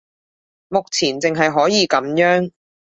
[0.69, 2.51] 目前淨係可以噉樣